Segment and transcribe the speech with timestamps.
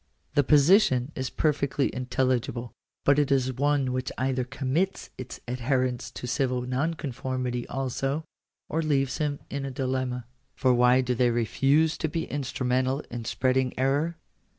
[0.33, 2.71] The position is perfectly intelligible.
[3.05, 8.23] But it is one which either commits its adherents to civil nonconformity also,
[8.67, 10.25] or leaves them in a dilemma.
[10.55, 14.17] For why do they refuse to be instrumental in spreading error?